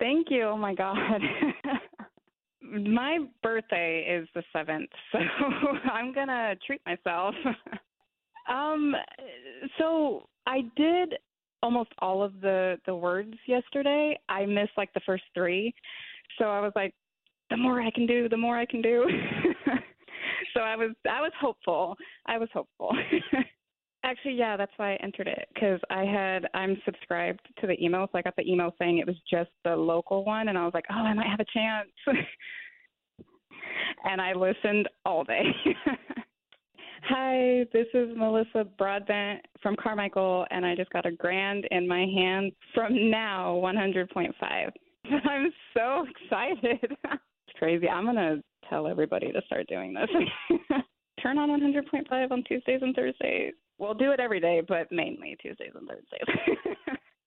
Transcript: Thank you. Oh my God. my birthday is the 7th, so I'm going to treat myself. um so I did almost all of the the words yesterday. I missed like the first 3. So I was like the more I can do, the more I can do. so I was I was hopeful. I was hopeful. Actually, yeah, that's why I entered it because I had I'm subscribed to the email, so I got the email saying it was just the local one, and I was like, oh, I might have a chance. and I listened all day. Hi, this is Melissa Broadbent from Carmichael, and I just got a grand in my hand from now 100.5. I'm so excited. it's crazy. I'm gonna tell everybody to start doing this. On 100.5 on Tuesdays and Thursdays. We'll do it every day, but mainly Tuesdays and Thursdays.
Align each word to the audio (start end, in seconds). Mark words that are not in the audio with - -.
Thank 0.00 0.28
you. 0.30 0.44
Oh 0.44 0.56
my 0.56 0.74
God. 0.74 1.20
my 2.62 3.18
birthday 3.42 4.06
is 4.08 4.28
the 4.34 4.42
7th, 4.54 4.88
so 5.12 5.18
I'm 5.92 6.12
going 6.12 6.28
to 6.28 6.56
treat 6.66 6.80
myself. 6.86 7.34
um 8.48 8.94
so 9.78 10.26
I 10.46 10.62
did 10.76 11.14
almost 11.62 11.90
all 11.98 12.22
of 12.22 12.40
the 12.40 12.78
the 12.86 12.94
words 12.94 13.34
yesterday. 13.46 14.18
I 14.28 14.46
missed 14.46 14.72
like 14.76 14.92
the 14.94 15.00
first 15.04 15.24
3. 15.34 15.72
So 16.38 16.46
I 16.46 16.60
was 16.60 16.72
like 16.74 16.94
the 17.50 17.56
more 17.56 17.80
I 17.82 17.90
can 17.90 18.06
do, 18.06 18.28
the 18.28 18.36
more 18.36 18.56
I 18.56 18.64
can 18.64 18.80
do. 18.80 19.04
so 20.54 20.60
I 20.60 20.76
was 20.76 20.90
I 21.08 21.20
was 21.20 21.32
hopeful. 21.38 21.96
I 22.26 22.38
was 22.38 22.48
hopeful. 22.52 22.92
Actually, 24.30 24.38
yeah, 24.38 24.56
that's 24.56 24.72
why 24.76 24.92
I 24.92 24.96
entered 25.02 25.26
it 25.26 25.48
because 25.52 25.80
I 25.90 26.04
had 26.04 26.46
I'm 26.54 26.76
subscribed 26.84 27.40
to 27.60 27.66
the 27.66 27.82
email, 27.82 28.06
so 28.12 28.18
I 28.18 28.22
got 28.22 28.36
the 28.36 28.48
email 28.48 28.72
saying 28.78 28.98
it 28.98 29.06
was 29.06 29.16
just 29.28 29.50
the 29.64 29.74
local 29.74 30.24
one, 30.24 30.48
and 30.48 30.56
I 30.56 30.64
was 30.64 30.74
like, 30.74 30.84
oh, 30.90 31.00
I 31.02 31.12
might 31.14 31.26
have 31.26 31.40
a 31.40 31.44
chance. 31.52 31.88
and 34.04 34.20
I 34.20 34.32
listened 34.32 34.88
all 35.04 35.24
day. 35.24 35.42
Hi, 37.08 37.64
this 37.72 37.86
is 37.92 38.10
Melissa 38.16 38.66
Broadbent 38.78 39.44
from 39.62 39.74
Carmichael, 39.82 40.46
and 40.50 40.64
I 40.64 40.76
just 40.76 40.90
got 40.90 41.06
a 41.06 41.12
grand 41.12 41.66
in 41.72 41.88
my 41.88 42.06
hand 42.06 42.52
from 42.72 43.10
now 43.10 43.60
100.5. 43.64 44.32
I'm 45.24 45.52
so 45.74 46.06
excited. 46.08 46.78
it's 46.82 47.58
crazy. 47.58 47.88
I'm 47.88 48.04
gonna 48.04 48.42
tell 48.68 48.86
everybody 48.86 49.32
to 49.32 49.42
start 49.46 49.66
doing 49.66 49.92
this. 49.94 50.08
On 51.40 51.48
100.5 51.48 52.30
on 52.30 52.44
Tuesdays 52.44 52.80
and 52.82 52.94
Thursdays. 52.94 53.54
We'll 53.78 53.94
do 53.94 54.12
it 54.12 54.20
every 54.20 54.40
day, 54.40 54.60
but 54.66 54.92
mainly 54.92 55.38
Tuesdays 55.40 55.72
and 55.74 55.88
Thursdays. 55.88 56.76